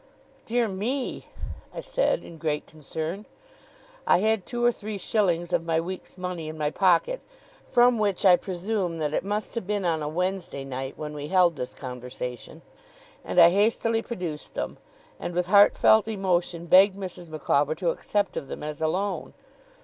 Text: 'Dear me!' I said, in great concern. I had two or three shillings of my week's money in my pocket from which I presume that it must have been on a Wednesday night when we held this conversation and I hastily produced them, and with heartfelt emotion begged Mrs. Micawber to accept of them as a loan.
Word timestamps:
'Dear 0.47 0.67
me!' 0.67 1.27
I 1.75 1.79
said, 1.79 2.23
in 2.23 2.39
great 2.39 2.65
concern. 2.65 3.27
I 4.07 4.17
had 4.17 4.47
two 4.47 4.65
or 4.65 4.71
three 4.71 4.97
shillings 4.97 5.53
of 5.53 5.63
my 5.63 5.79
week's 5.79 6.17
money 6.17 6.49
in 6.49 6.57
my 6.57 6.71
pocket 6.71 7.21
from 7.67 7.99
which 7.99 8.25
I 8.25 8.35
presume 8.35 8.97
that 8.97 9.13
it 9.13 9.23
must 9.23 9.53
have 9.53 9.67
been 9.67 9.85
on 9.85 10.01
a 10.01 10.09
Wednesday 10.09 10.63
night 10.63 10.97
when 10.97 11.13
we 11.13 11.27
held 11.27 11.55
this 11.55 11.75
conversation 11.75 12.63
and 13.23 13.39
I 13.39 13.51
hastily 13.51 14.01
produced 14.01 14.55
them, 14.55 14.79
and 15.19 15.35
with 15.35 15.45
heartfelt 15.45 16.07
emotion 16.07 16.65
begged 16.65 16.95
Mrs. 16.95 17.29
Micawber 17.29 17.75
to 17.75 17.91
accept 17.91 18.35
of 18.35 18.47
them 18.47 18.63
as 18.63 18.81
a 18.81 18.87
loan. 18.87 19.35